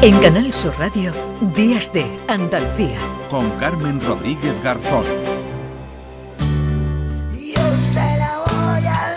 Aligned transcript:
En 0.00 0.16
Canal 0.20 0.54
Sur 0.54 0.78
Radio, 0.78 1.12
Días 1.56 1.92
de 1.92 2.06
Andalucía. 2.28 3.00
Con 3.28 3.50
Carmen 3.58 4.00
Rodríguez 4.00 4.54
Garzón. 4.62 5.04
Yo 7.32 7.60
se 7.92 8.16
la 8.16 8.38
voy 8.46 8.86
a 8.86 9.14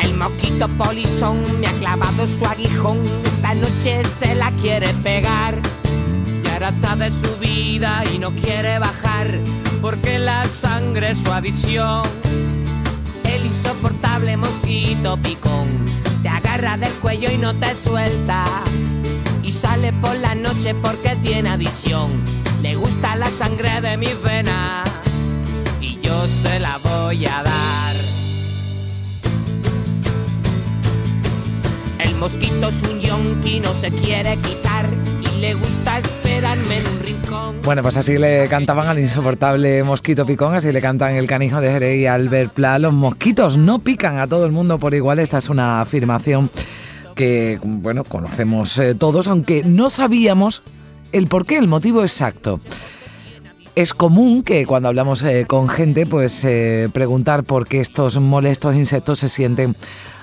El 0.00 0.12
moquito 0.14 0.68
polizón 0.76 1.38
me 1.58 1.66
ha 1.66 1.72
clavado 1.78 2.26
su 2.26 2.44
aguijón. 2.44 2.98
Esta 3.24 3.54
noche 3.54 4.02
se 4.18 4.34
la 4.34 4.50
quiere 4.60 4.92
pegar. 5.02 5.58
Y 6.44 6.48
ahora 6.50 6.68
está 6.68 6.96
de 6.96 7.10
su 7.10 7.34
vida 7.38 8.02
y 8.14 8.18
no 8.18 8.30
quiere 8.32 8.78
bajar. 8.78 9.26
Porque 9.80 10.18
la 10.18 10.44
sangre 10.44 11.12
es 11.12 11.18
su 11.18 11.32
adicción 11.32 12.02
el 13.40 13.46
insoportable 13.46 14.36
mosquito 14.36 15.16
picón 15.16 15.68
te 16.22 16.28
agarra 16.28 16.76
del 16.76 16.92
cuello 16.94 17.30
y 17.30 17.38
no 17.38 17.54
te 17.54 17.74
suelta. 17.76 18.44
Y 19.42 19.52
sale 19.52 19.92
por 19.94 20.16
la 20.16 20.34
noche 20.34 20.74
porque 20.74 21.16
tiene 21.16 21.48
adicción. 21.50 22.10
Le 22.62 22.74
gusta 22.74 23.16
la 23.16 23.30
sangre 23.30 23.80
de 23.80 23.96
mi 23.96 24.12
vena 24.22 24.84
y 25.80 25.98
yo 26.00 26.26
se 26.28 26.60
la 26.60 26.78
voy 26.78 27.24
a 27.26 27.42
dar. 27.42 27.96
El 31.98 32.14
mosquito 32.16 32.68
es 32.68 32.82
un 32.82 33.00
yonki, 33.00 33.60
no 33.60 33.72
se 33.72 33.90
quiere 33.90 34.36
quitar 34.36 34.69
le 35.40 35.54
gusta 35.54 35.98
esperarme 35.98 36.78
en 36.78 36.88
un 36.88 37.00
rincón. 37.00 37.56
Bueno, 37.64 37.82
pues 37.82 37.96
así 37.96 38.18
le 38.18 38.46
cantaban 38.48 38.88
al 38.88 38.98
insoportable 38.98 39.82
mosquito 39.82 40.26
picón, 40.26 40.54
así 40.54 40.70
le 40.70 40.82
cantan 40.82 41.16
el 41.16 41.26
canijo 41.26 41.62
de 41.62 41.72
Jerez 41.72 41.98
y 41.98 42.06
Albert 42.06 42.52
Pla. 42.52 42.78
Los 42.78 42.92
mosquitos 42.92 43.56
no 43.56 43.78
pican 43.78 44.18
a 44.18 44.26
todo 44.26 44.44
el 44.44 44.52
mundo 44.52 44.78
por 44.78 44.92
igual. 44.92 45.18
Esta 45.18 45.38
es 45.38 45.48
una 45.48 45.80
afirmación 45.80 46.50
que, 47.14 47.58
bueno, 47.62 48.04
conocemos 48.04 48.78
eh, 48.78 48.94
todos, 48.94 49.28
aunque 49.28 49.64
no 49.64 49.88
sabíamos 49.88 50.62
el 51.12 51.26
por 51.26 51.46
qué, 51.46 51.56
el 51.56 51.68
motivo 51.68 52.02
exacto. 52.02 52.60
Es 53.74 53.94
común 53.94 54.42
que 54.42 54.66
cuando 54.66 54.88
hablamos 54.88 55.22
eh, 55.22 55.46
con 55.48 55.70
gente, 55.70 56.04
pues 56.04 56.44
eh, 56.44 56.90
preguntar 56.92 57.44
por 57.44 57.66
qué 57.66 57.80
estos 57.80 58.18
molestos 58.18 58.74
insectos 58.74 59.20
se 59.20 59.30
sienten 59.30 59.74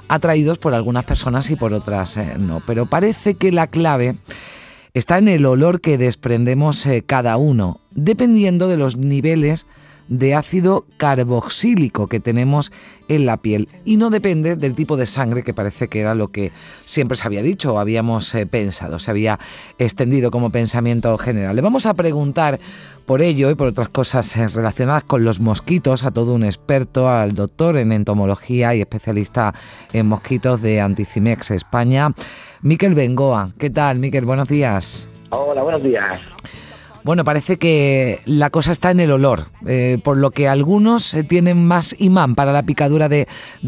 atraídos 0.09 0.59
por 0.59 0.76
algunas 0.76 1.06
personas 1.06 1.50
y 1.50 1.56
por 1.56 1.74
otras 1.74 2.18
no. 2.38 2.62
Pero 2.68 2.86
parece 2.86 3.34
que 3.34 3.52
la 3.52 3.66
clave 3.66 4.16
está 4.98 5.17
en 5.17 5.28
el 5.28 5.45
olor 5.45 5.81
que 5.81 5.98
desprendemos 5.98 6.86
eh, 6.86 7.03
cada 7.06 7.38
uno, 7.38 7.80
dependiendo 7.92 8.67
de 8.67 8.78
los 8.78 8.98
niveles 8.98 9.66
de 10.08 10.36
ácido 10.36 10.86
carboxílico 10.97 12.08
que 12.08 12.19
tenemos 12.19 12.72
en 13.08 13.25
la 13.25 13.38
piel 13.38 13.69
y 13.86 13.97
no 13.97 14.09
depende 14.09 14.55
del 14.55 14.75
tipo 14.75 14.97
de 14.97 15.05
sangre 15.05 15.44
que 15.44 15.53
parece 15.53 15.88
que 15.88 16.00
era 16.00 16.16
lo 16.16 16.30
que 16.30 16.52
siempre 16.86 17.17
se 17.17 17.27
había 17.27 17.41
dicho 17.41 17.73
o 17.73 17.80
habíamos 17.80 18.33
eh, 18.35 18.45
pensado, 18.45 19.00
se 19.00 19.11
había 19.11 19.39
extendido 19.78 20.31
como 20.31 20.50
pensamiento 20.50 21.17
general. 21.17 21.55
Le 21.55 21.61
vamos 21.61 21.85
a 21.85 21.94
preguntar 21.94 22.59
por 23.05 23.22
ello 23.22 23.50
y 23.50 23.55
por 23.55 23.67
otras 23.67 23.89
cosas 23.89 24.35
eh, 24.35 24.47
relacionadas 24.47 25.03
con 25.05 25.23
los 25.23 25.39
mosquitos 25.39 26.03
a 26.03 26.11
todo 26.11 26.33
un 26.33 26.44
experto, 26.44 27.09
al 27.09 27.35
doctor 27.35 27.78
en 27.78 27.91
entomología 27.91 28.75
y 28.75 28.81
especialista 28.81 29.53
en 29.94 30.08
mosquitos 30.08 30.61
de 30.61 30.81
Anticimex 30.81 31.52
España, 31.52 32.13
Miquel 32.61 32.95
Bengoa. 32.95 33.52
¿Qué 33.58 33.69
tal, 33.69 34.00
Miquel? 34.00 34.25
Buenos 34.25 34.47
días. 34.47 35.09
Hola, 35.30 35.63
buenos 35.63 35.83
días. 35.83 36.19
Bueno, 37.08 37.23
parece 37.23 37.55
que 37.55 38.19
la 38.25 38.50
cosa 38.50 38.73
está 38.73 38.91
en 38.91 39.00
el 39.00 39.13
olor, 39.13 39.44
eh, 39.66 39.97
por 40.03 40.17
lo 40.17 40.31
que 40.31 40.50
algunos 40.50 41.13
eh, 41.13 41.23
tienen 41.23 41.66
más 41.66 41.95
imán 42.02 42.36
para 42.36 42.52
la 42.52 42.63
picadura 42.63 43.08
de, 43.08 43.27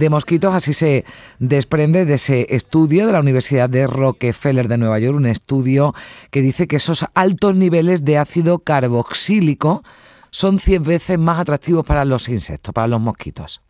mosquitos, 0.09 0.53
así 0.53 0.73
se 0.73 1.05
desprende 1.39 2.03
de 2.03 2.15
ese 2.15 2.47
estudio 2.53 3.07
de 3.07 3.13
la 3.13 3.21
Universidad 3.21 3.69
de 3.69 3.87
Rockefeller 3.87 4.67
de 4.67 4.77
Nueva 4.77 4.99
York, 4.99 5.15
un 5.15 5.25
estudio 5.25 5.93
que 6.31 6.41
dice 6.41 6.67
que 6.67 6.75
esos 6.75 7.05
altos 7.15 7.55
niveles 7.55 8.03
de 8.03 8.17
ácido 8.17 8.59
carboxílico 8.59 9.83
son 10.31 10.59
100 10.59 10.83
veces 10.83 11.17
más 11.17 11.39
atractivos 11.39 11.85
para 11.85 12.03
los 12.03 12.27
insectos, 12.27 12.73
para 12.73 12.89
los 12.89 12.99
mosquitos. 12.99 13.61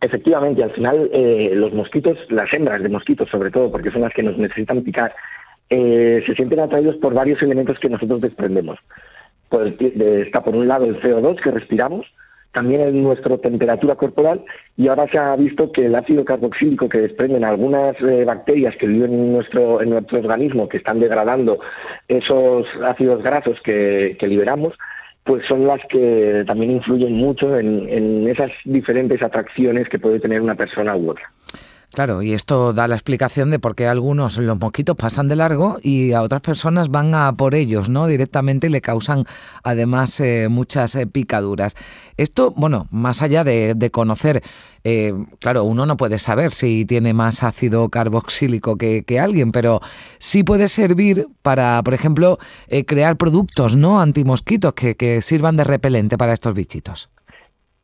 Efectivamente, 0.00 0.64
al 0.64 0.72
final 0.72 1.10
eh, 1.12 1.50
los 1.54 1.74
mosquitos, 1.74 2.16
las 2.30 2.50
hembras 2.54 2.82
de 2.82 2.88
mosquitos 2.88 3.28
sobre 3.28 3.50
todo, 3.50 3.70
porque 3.70 3.90
son 3.90 4.00
las 4.00 4.14
que 4.14 4.22
nos 4.22 4.38
necesitan 4.38 4.82
picar, 4.82 5.14
eh, 5.74 6.22
se 6.26 6.34
sienten 6.34 6.60
atraídos 6.60 6.96
por 6.96 7.14
varios 7.14 7.40
elementos 7.42 7.78
que 7.78 7.88
nosotros 7.88 8.20
desprendemos. 8.20 8.78
Por 9.48 9.62
el, 9.62 9.76
de, 9.78 10.20
está 10.20 10.44
por 10.44 10.54
un 10.54 10.68
lado 10.68 10.84
el 10.84 11.00
CO2 11.00 11.40
que 11.40 11.50
respiramos, 11.50 12.06
también 12.52 12.82
en 12.82 13.02
nuestra 13.02 13.38
temperatura 13.38 13.94
corporal 13.94 14.44
y 14.76 14.88
ahora 14.88 15.08
se 15.08 15.16
ha 15.16 15.34
visto 15.36 15.72
que 15.72 15.86
el 15.86 15.94
ácido 15.94 16.26
carboxílico 16.26 16.90
que 16.90 16.98
desprenden 16.98 17.44
algunas 17.44 17.96
eh, 18.02 18.24
bacterias 18.26 18.76
que 18.76 18.86
viven 18.86 19.14
en 19.14 19.32
nuestro, 19.32 19.80
en 19.80 19.88
nuestro 19.88 20.18
organismo, 20.18 20.68
que 20.68 20.76
están 20.76 21.00
degradando 21.00 21.58
esos 22.06 22.66
ácidos 22.84 23.22
grasos 23.22 23.58
que, 23.64 24.18
que 24.20 24.26
liberamos, 24.26 24.74
pues 25.24 25.46
son 25.46 25.66
las 25.66 25.80
que 25.88 26.44
también 26.46 26.72
influyen 26.72 27.14
mucho 27.14 27.58
en, 27.58 27.88
en 27.88 28.28
esas 28.28 28.50
diferentes 28.66 29.22
atracciones 29.22 29.88
que 29.88 29.98
puede 29.98 30.20
tener 30.20 30.42
una 30.42 30.54
persona 30.54 30.94
u 30.94 31.12
otra. 31.12 31.30
Claro, 31.92 32.22
y 32.22 32.32
esto 32.32 32.72
da 32.72 32.88
la 32.88 32.94
explicación 32.94 33.50
de 33.50 33.58
por 33.58 33.74
qué 33.74 33.86
algunos 33.86 34.38
los 34.38 34.58
mosquitos 34.58 34.96
pasan 34.96 35.28
de 35.28 35.36
largo 35.36 35.78
y 35.82 36.12
a 36.12 36.22
otras 36.22 36.40
personas 36.40 36.88
van 36.88 37.14
a 37.14 37.30
por 37.34 37.54
ellos, 37.54 37.90
¿no? 37.90 38.06
Directamente 38.06 38.68
y 38.68 38.70
le 38.70 38.80
causan 38.80 39.26
además 39.62 40.18
eh, 40.20 40.48
muchas 40.48 40.94
eh, 40.94 41.06
picaduras. 41.06 41.74
Esto, 42.16 42.54
bueno, 42.56 42.88
más 42.90 43.20
allá 43.20 43.44
de, 43.44 43.90
conocer, 43.92 44.42
eh, 44.84 45.12
claro, 45.38 45.64
uno 45.64 45.84
no 45.84 45.98
puede 45.98 46.18
saber 46.18 46.52
si 46.52 46.86
tiene 46.86 47.12
más 47.12 47.42
ácido 47.42 47.90
carboxílico 47.90 48.78
que, 48.78 49.20
alguien, 49.20 49.52
pero 49.52 49.82
sí 50.18 50.44
puede 50.44 50.68
servir 50.68 51.28
para, 51.42 51.82
por 51.82 51.92
ejemplo, 51.92 52.38
crear 52.86 53.18
productos, 53.18 53.76
¿no? 53.76 54.00
Antimosquitos 54.00 54.72
que, 54.72 54.96
que 54.96 55.20
sirvan 55.20 55.58
de 55.58 55.64
repelente 55.64 56.16
para 56.16 56.32
estos 56.32 56.54
bichitos. 56.54 57.10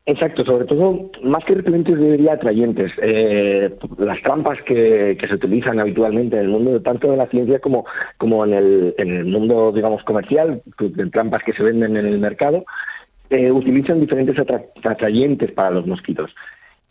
Exacto, 0.09 0.43
sobre 0.43 0.65
todo, 0.65 1.11
más 1.21 1.45
que 1.45 1.53
repelentes, 1.53 1.95
yo 1.99 2.31
atrayentes. 2.31 2.91
Eh, 2.99 3.77
las 3.99 4.19
trampas 4.23 4.59
que, 4.63 5.15
se 5.21 5.35
utilizan 5.35 5.79
habitualmente 5.79 6.35
en 6.35 6.45
el 6.45 6.49
mundo, 6.49 6.81
tanto 6.81 7.11
de 7.11 7.17
la 7.17 7.27
ciencia 7.27 7.59
como, 7.59 7.85
como 8.17 8.43
en, 8.43 8.53
el, 8.97 9.25
mundo, 9.25 9.71
digamos, 9.71 10.03
comercial, 10.03 10.63
de 10.79 11.09
trampas 11.11 11.43
que 11.43 11.53
se 11.53 11.61
venden 11.61 11.95
en 11.95 12.07
el 12.07 12.17
mercado, 12.17 12.65
eh, 13.29 13.51
utilizan 13.51 13.99
diferentes 13.99 14.39
atra 14.39 14.63
atrayentes 14.83 15.51
para 15.51 15.69
los 15.69 15.85
mosquitos. 15.85 16.33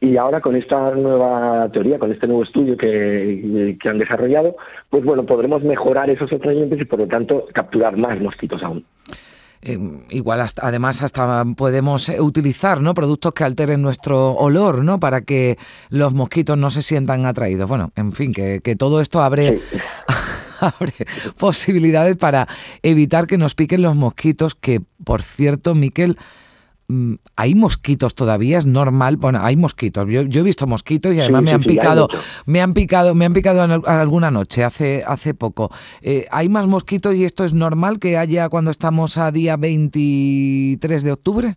Y 0.01 0.17
ahora 0.17 0.41
con 0.41 0.55
esta 0.55 0.93
nueva 0.93 1.69
teoría, 1.73 1.99
con 1.99 2.13
este 2.13 2.29
nuevo 2.29 2.45
estudio 2.45 2.77
que, 2.77 3.77
que 3.83 3.89
han 3.89 3.99
desarrollado, 3.99 4.55
pues 4.91 5.03
bueno, 5.03 5.27
podremos 5.27 5.65
mejorar 5.65 6.09
esos 6.09 6.33
atrayentes 6.33 6.81
y 6.81 6.85
por 6.85 7.01
lo 7.01 7.09
tanto 7.09 7.49
capturar 7.53 7.97
más 7.97 8.21
mosquitos 8.21 8.63
aún. 8.63 8.85
Eh, 9.63 9.79
igual 10.11 10.41
hasta, 10.41 10.67
además 10.67 11.03
hasta 11.03 11.45
podemos 11.57 12.09
utilizar 12.21 12.81
¿no? 12.81 12.95
productos 12.95 13.33
que 13.33 13.45
alteren 13.45 13.83
nuestro 13.83 14.33
olor 14.33 14.85
¿no? 14.85 15.01
para 15.01 15.23
que 15.23 15.59
los 15.89 16.15
mosquitos 16.15 16.57
no 16.57 16.71
se 16.71 16.83
sientan 16.83 17.27
atraídos. 17.27 17.69
Bueno, 17.69 17.91
en 17.97 18.13
fin, 18.13 18.33
que, 18.33 18.61
que 18.63 18.77
todo 18.77 19.01
esto 19.01 19.21
abre, 19.21 19.59
sí. 19.59 19.79
abre 20.61 20.93
posibilidades 21.39 22.17
para 22.17 22.47
evitar 22.83 23.27
que 23.27 23.39
nos 23.39 23.55
piquen 23.55 23.83
los 23.83 23.97
mosquitos, 23.97 24.55
que 24.55 24.81
por 25.05 25.23
cierto, 25.23 25.75
Miquel, 25.75 26.19
hay 27.37 27.55
mosquitos 27.55 28.15
todavía, 28.15 28.57
es 28.57 28.67
normal. 28.67 29.19
Bueno, 29.19 29.41
hay 29.43 29.57
mosquitos. 29.57 30.09
Yo, 30.09 30.23
yo 30.23 30.41
he 30.41 30.45
visto 30.45 30.67
mosquitos 30.67 31.15
y 31.15 31.21
además 31.21 31.41
sí, 31.41 31.45
me 31.45 31.53
han 31.53 31.63
sí, 31.63 31.69
picado, 31.69 32.09
me 32.47 32.61
han 32.63 32.73
picado, 32.73 33.15
me 33.15 33.27
han 33.27 33.35
picado 33.35 33.65
en, 33.65 33.83
alguna 33.87 34.31
noche 34.31 34.65
hace 34.65 35.05
hace 35.07 35.35
poco. 35.35 35.71
Eh, 36.01 36.27
hay 36.31 36.49
más 36.49 36.67
mosquitos 36.67 37.15
y 37.15 37.25
esto 37.25 37.45
es 37.45 37.53
normal 37.53 37.99
que 37.99 38.17
haya 38.17 38.49
cuando 38.49 38.71
estamos 38.71 39.19
a 39.19 39.31
día 39.31 39.57
23 39.57 41.03
de 41.03 41.13
octubre. 41.13 41.55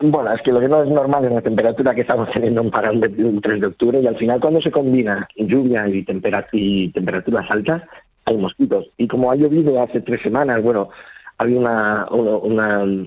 Bueno, 0.00 0.32
es 0.32 0.42
que 0.42 0.52
lo 0.52 0.60
que 0.60 0.68
no 0.68 0.82
es 0.82 0.90
normal 0.90 1.24
es 1.24 1.32
la 1.32 1.40
temperatura 1.40 1.94
que 1.94 2.02
estamos 2.02 2.28
teniendo 2.30 2.60
en 2.60 2.70
parón 2.70 3.00
del 3.00 3.40
3 3.40 3.60
de 3.60 3.66
octubre 3.68 4.00
y 4.00 4.06
al 4.06 4.16
final 4.16 4.40
cuando 4.40 4.60
se 4.60 4.70
combina 4.70 5.26
lluvia 5.36 5.88
y, 5.88 6.04
temperatura, 6.04 6.50
y 6.52 6.90
temperaturas 6.90 7.46
altas 7.50 7.82
hay 8.26 8.36
mosquitos. 8.36 8.86
Y 8.98 9.06
como 9.06 9.30
ha 9.30 9.36
llovido 9.36 9.80
hace 9.80 10.00
tres 10.00 10.20
semanas, 10.20 10.60
bueno, 10.60 10.90
había 11.38 11.60
una, 11.60 12.06
una, 12.10 12.36
una 12.38 13.06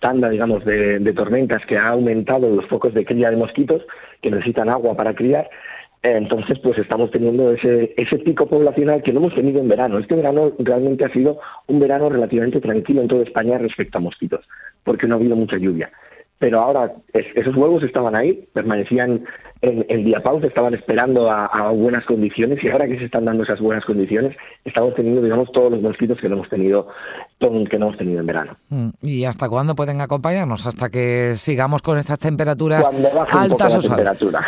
tanda, 0.00 0.28
digamos, 0.28 0.64
de, 0.64 0.98
de, 0.98 1.12
tormentas 1.12 1.64
que 1.66 1.76
ha 1.76 1.88
aumentado 1.88 2.48
los 2.48 2.66
focos 2.66 2.94
de 2.94 3.04
cría 3.04 3.30
de 3.30 3.36
mosquitos 3.36 3.82
que 4.20 4.30
necesitan 4.30 4.68
agua 4.68 4.96
para 4.96 5.14
criar. 5.14 5.48
Entonces, 6.02 6.58
pues 6.60 6.78
estamos 6.78 7.10
teniendo 7.10 7.52
ese, 7.52 7.92
ese 7.96 8.18
pico 8.18 8.46
poblacional 8.46 9.02
que 9.02 9.12
no 9.12 9.18
hemos 9.18 9.34
tenido 9.34 9.60
en 9.60 9.68
verano. 9.68 9.98
Este 9.98 10.14
verano 10.14 10.52
realmente 10.58 11.04
ha 11.04 11.12
sido 11.12 11.40
un 11.66 11.80
verano 11.80 12.08
relativamente 12.08 12.60
tranquilo 12.60 13.02
en 13.02 13.08
toda 13.08 13.24
España 13.24 13.58
respecto 13.58 13.98
a 13.98 14.02
mosquitos, 14.02 14.46
porque 14.84 15.06
no 15.06 15.14
ha 15.14 15.18
habido 15.18 15.34
mucha 15.34 15.56
lluvia. 15.56 15.90
Pero 16.38 16.60
ahora 16.60 16.92
esos 17.12 17.56
huevos 17.56 17.82
estaban 17.82 18.14
ahí, 18.14 18.48
permanecían 18.52 19.24
en, 19.60 19.84
en 19.88 20.04
diapausa, 20.04 20.46
estaban 20.46 20.74
esperando 20.74 21.30
a, 21.30 21.70
buenas 21.72 22.04
condiciones 22.04 22.62
y 22.62 22.68
ahora 22.68 22.86
que 22.86 22.98
se 22.98 23.06
están 23.06 23.24
dando 23.24 23.42
esas 23.42 23.60
buenas 23.60 23.84
condiciones, 23.84 24.36
estamos 24.64 24.94
teniendo, 24.94 25.20
digamos, 25.20 25.50
todos 25.52 25.72
los 25.72 25.82
mosquitos 25.82 26.18
que 26.20 26.28
no 26.28 26.36
hemos 26.36 26.48
tenido, 26.48 26.88
que 27.40 27.78
no 27.78 27.86
hemos 27.86 27.98
tenido 27.98 28.20
en 28.20 28.26
verano. 28.26 28.56
Mm, 28.68 28.88
¿Y 29.02 29.24
hasta 29.24 29.48
cuándo 29.48 29.74
pueden 29.74 30.00
acompañarnos? 30.00 30.64
Hasta 30.66 30.90
que 30.90 31.32
sigamos 31.34 31.82
con 31.82 31.98
estas 31.98 32.18
temperaturas 32.20 32.88
altas 33.30 33.76
o 33.76 33.80
temperatura. 33.80 34.46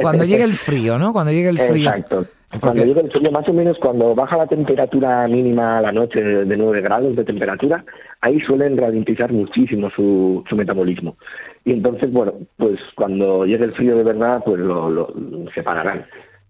Cuando 0.00 0.24
llegue 0.24 0.44
el 0.44 0.54
frío, 0.54 0.98
¿no? 0.98 1.12
Cuando 1.12 1.32
llegue 1.32 1.48
el 1.48 1.58
frío. 1.58 1.88
Exacto. 1.88 2.26
Cuando 2.60 2.84
llegue 2.84 3.00
el 3.00 3.10
frío, 3.10 3.32
más 3.32 3.48
o 3.48 3.52
menos 3.52 3.78
cuando 3.78 4.14
baja 4.14 4.36
la 4.36 4.46
temperatura 4.46 5.26
mínima 5.26 5.78
a 5.78 5.82
la 5.82 5.92
noche 5.92 6.22
de 6.22 6.56
9 6.56 6.82
grados 6.82 7.16
de 7.16 7.24
temperatura, 7.24 7.84
ahí 8.20 8.40
suelen 8.40 8.76
ralentizar 8.76 9.32
muchísimo 9.32 9.90
su, 9.90 10.44
su 10.48 10.56
metabolismo. 10.56 11.16
Y 11.64 11.72
entonces, 11.72 12.12
bueno, 12.12 12.34
pues 12.58 12.78
cuando 12.94 13.46
llegue 13.46 13.64
el 13.64 13.72
frío 13.72 13.96
de 13.96 14.04
verdad, 14.04 14.42
pues 14.44 14.60
lo, 14.60 14.90
lo 14.90 15.14
separarán. 15.54 16.04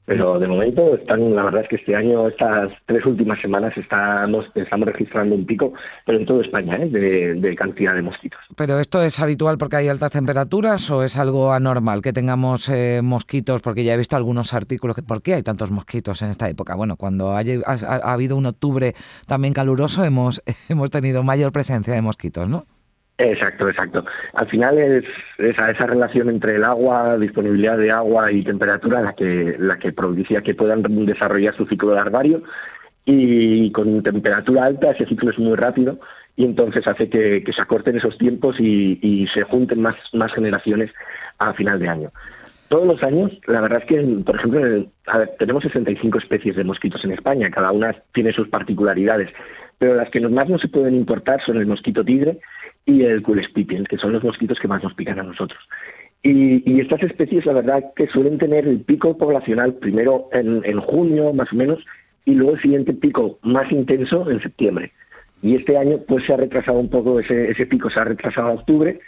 Pero 0.04 0.38
de 0.40 0.48
momento 0.48 0.96
están, 0.96 1.34
la 1.34 1.44
verdad 1.44 1.62
es 1.62 1.68
que 1.68 1.76
este 1.76 1.94
año, 1.94 2.26
estas 2.26 2.72
tres 2.86 3.06
últimas 3.06 3.40
semanas, 3.40 3.72
estamos, 3.76 4.46
estamos 4.54 4.88
registrando 4.88 5.36
un 5.36 5.46
pico, 5.46 5.72
pero 6.04 6.18
en 6.18 6.26
toda 6.26 6.42
España, 6.42 6.76
¿eh? 6.76 6.88
de, 6.88 7.54
cantidad 7.54 7.94
de 7.94 8.02
mosquitos. 8.02 8.40
¿Pero 8.56 8.80
esto 8.80 9.00
es 9.02 9.20
habitual 9.20 9.58
porque 9.58 9.76
hay 9.76 9.88
altas 9.88 10.10
temperaturas 10.10 10.90
o 10.90 11.04
es 11.04 11.16
algo 11.16 11.52
anormal 11.52 12.02
que 12.02 12.12
tengamos 12.12 12.68
eh, 12.68 13.00
mosquitos? 13.02 13.62
Porque 13.62 13.84
ya 13.84 13.94
he 13.94 13.96
visto 13.96 14.16
algunos 14.16 14.54
artículos. 14.54 14.96
Que, 14.96 15.02
¿Por 15.02 15.22
qué 15.22 15.34
hay 15.34 15.42
tantos 15.42 15.70
mosquitos 15.70 16.20
en 16.22 16.30
esta 16.30 16.48
época? 16.48 16.74
Bueno, 16.74 16.96
cuando 16.96 17.32
ha, 17.32 17.40
ha 17.40 18.12
habido 18.12 18.36
un 18.36 18.46
octubre 18.46 18.94
también 19.26 19.54
caluroso, 19.54 20.04
hemos, 20.04 20.42
hemos 20.68 20.90
tenido 20.90 21.22
mayor 21.22 21.52
presencia 21.52 21.94
de 21.94 22.02
mosquitos, 22.02 22.48
¿no? 22.48 22.66
Exacto, 23.22 23.68
exacto. 23.68 24.04
Al 24.34 24.48
final 24.48 24.78
es 24.78 25.04
esa, 25.38 25.70
esa 25.70 25.86
relación 25.86 26.28
entre 26.28 26.56
el 26.56 26.64
agua, 26.64 27.16
disponibilidad 27.18 27.78
de 27.78 27.92
agua 27.92 28.32
y 28.32 28.42
temperatura 28.42 29.00
la 29.00 29.12
que 29.12 29.56
la 29.58 29.78
que 29.78 29.92
propicia 29.92 30.42
que 30.42 30.54
puedan 30.54 30.82
desarrollar 31.06 31.56
su 31.56 31.66
ciclo 31.66 31.94
larvario 31.94 32.42
y 33.04 33.70
con 33.70 34.02
temperatura 34.02 34.64
alta 34.64 34.90
ese 34.90 35.06
ciclo 35.06 35.30
es 35.30 35.38
muy 35.38 35.54
rápido 35.54 36.00
y 36.36 36.44
entonces 36.44 36.86
hace 36.86 37.08
que, 37.08 37.44
se 37.54 37.62
acorten 37.62 37.96
esos 37.96 38.18
tiempos 38.18 38.56
y, 38.58 39.28
se 39.32 39.42
junten 39.42 39.80
más, 39.80 39.94
más 40.12 40.32
generaciones 40.32 40.90
a 41.38 41.52
final 41.52 41.78
de 41.78 41.88
año. 41.88 42.10
Todos 42.68 42.86
los 42.86 43.02
años, 43.02 43.30
la 43.46 43.60
verdad 43.60 43.82
es 43.82 43.86
que, 43.86 44.02
por 44.24 44.36
ejemplo, 44.36 44.86
tenemos 45.38 45.62
65 45.62 46.18
especies 46.18 46.56
de 46.56 46.64
mosquitos 46.64 47.04
en 47.04 47.12
España, 47.12 47.50
cada 47.50 47.70
una 47.70 47.94
tiene 48.14 48.32
sus 48.32 48.48
particularidades, 48.48 49.30
pero 49.78 49.94
las 49.94 50.08
que 50.10 50.20
más 50.20 50.48
no 50.48 50.58
se 50.58 50.68
pueden 50.68 50.94
importar 50.94 51.44
son 51.44 51.58
el 51.58 51.66
mosquito 51.66 52.02
tigre, 52.02 52.38
y 52.86 53.02
el 53.02 53.22
Culespipiens, 53.22 53.88
que 53.88 53.98
son 53.98 54.12
los 54.12 54.24
mosquitos 54.24 54.58
que 54.58 54.68
más 54.68 54.82
nos 54.82 54.94
pican 54.94 55.18
a 55.18 55.22
nosotros. 55.22 55.60
Y, 56.22 56.80
estas 56.80 57.02
especies, 57.02 57.44
la 57.46 57.54
verdad, 57.54 57.84
que 57.96 58.06
suelen 58.06 58.38
tener 58.38 58.66
el 58.66 58.80
pico 58.80 59.16
poblacional 59.18 59.74
primero 59.74 60.28
en, 60.32 60.80
junio, 60.80 61.32
más 61.32 61.52
o 61.52 61.56
menos, 61.56 61.84
y 62.24 62.34
luego 62.34 62.54
el 62.54 62.62
siguiente 62.62 62.92
pico 62.92 63.38
más 63.42 63.70
intenso 63.72 64.30
en 64.30 64.40
septiembre. 64.40 64.92
Y 65.42 65.56
este 65.56 65.76
año, 65.76 65.98
pues 66.06 66.24
se 66.24 66.32
ha 66.32 66.36
retrasado 66.36 66.78
un 66.78 66.88
poco 66.88 67.18
ese, 67.18 67.50
ese 67.50 67.66
pico, 67.66 67.90
se 67.90 67.98
ha 67.98 68.04
retrasado 68.04 68.48
a 68.48 68.54
octubre 68.54 69.00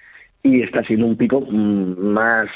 y 0.42 0.62
está 0.62 0.82
siendo 0.82 1.06
un 1.06 1.16
pico 1.16 1.40
mm, 1.40 1.98
más 1.98 2.48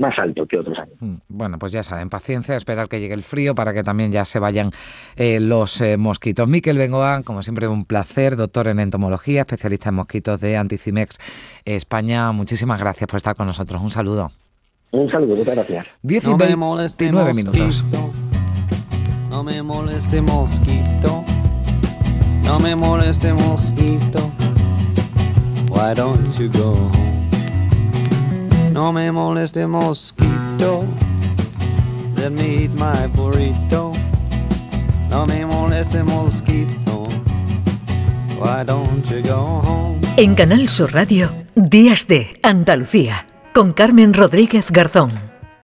más 0.00 0.18
alto 0.18 0.46
que 0.46 0.58
otros 0.58 0.78
años. 0.78 0.96
Mm, 0.98 1.16
bueno, 1.28 1.58
pues 1.58 1.72
ya 1.72 1.82
saben, 1.82 2.08
paciencia, 2.08 2.56
esperar 2.56 2.88
que 2.88 2.98
llegue 2.98 3.14
el 3.14 3.22
frío 3.22 3.54
para 3.54 3.72
que 3.72 3.82
también 3.82 4.10
ya 4.10 4.24
se 4.24 4.38
vayan 4.38 4.70
eh, 5.16 5.38
los 5.38 5.80
eh, 5.80 5.96
mosquitos. 5.96 6.48
Miquel 6.48 6.78
Bengoa, 6.78 7.22
como 7.22 7.42
siempre, 7.42 7.68
un 7.68 7.84
placer, 7.84 8.36
doctor 8.36 8.68
en 8.68 8.80
entomología, 8.80 9.42
especialista 9.42 9.90
en 9.90 9.96
mosquitos 9.96 10.40
de 10.40 10.56
Anticimex 10.56 11.18
España. 11.64 12.32
Muchísimas 12.32 12.80
gracias 12.80 13.08
por 13.08 13.18
estar 13.18 13.36
con 13.36 13.46
nosotros. 13.46 13.80
Un 13.82 13.90
saludo. 13.90 14.32
Un 14.92 15.10
saludo, 15.10 15.36
muchas 15.36 15.54
gracias. 15.54 15.86
10 16.02 16.24
y 16.24 16.34
29 16.34 17.34
minutos. 17.34 17.84
No 19.28 19.44
me 19.44 19.62
moleste 19.62 20.20
mosquito, 20.20 21.24
no 22.42 22.58
me 22.58 22.74
moleste 22.74 23.32
mosquito. 23.32 24.32
Why 25.70 25.94
don't 25.94 26.28
you 26.36 26.50
go 26.50 26.90
no 28.72 28.92
me 28.92 29.10
moleste 29.12 29.66
mosquito. 29.66 30.84
Let 32.16 32.30
me 32.30 32.64
eat 32.64 32.70
my 32.74 33.06
burrito. 33.14 33.92
No 35.08 35.26
me 35.26 35.44
moleste 35.44 36.02
mosquito. 36.02 37.04
Why 38.38 38.64
don't 38.64 39.04
you 39.06 39.22
go 39.22 39.60
home? 39.64 40.00
En 40.16 40.34
Canal 40.34 40.68
Sur 40.68 40.92
Radio, 40.92 41.30
Días 41.54 42.06
de 42.06 42.38
Andalucía, 42.42 43.26
con 43.54 43.72
Carmen 43.72 44.14
Rodríguez 44.14 44.70
Garzón. 44.70 45.29